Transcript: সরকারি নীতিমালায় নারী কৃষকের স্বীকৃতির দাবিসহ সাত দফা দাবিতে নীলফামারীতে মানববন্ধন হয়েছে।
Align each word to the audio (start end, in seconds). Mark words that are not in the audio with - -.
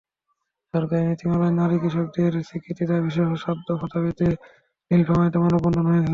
সরকারি 0.73 1.03
নীতিমালায় 1.05 1.57
নারী 1.59 1.75
কৃষকের 1.81 2.33
স্বীকৃতির 2.47 2.89
দাবিসহ 2.91 3.27
সাত 3.43 3.57
দফা 3.67 3.87
দাবিতে 3.93 4.27
নীলফামারীতে 4.91 5.37
মানববন্ধন 5.39 5.85
হয়েছে। 5.89 6.09